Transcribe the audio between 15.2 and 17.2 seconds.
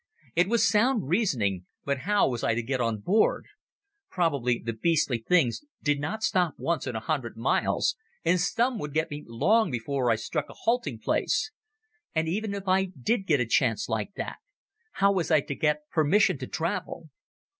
I to get permission to travel?